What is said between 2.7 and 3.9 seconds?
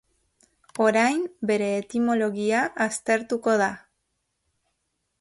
aztertuko da.